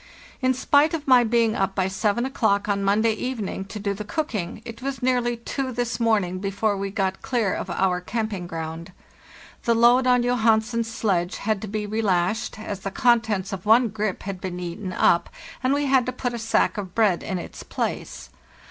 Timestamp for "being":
1.23-1.55